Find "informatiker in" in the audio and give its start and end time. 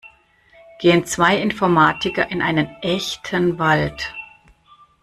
1.39-2.41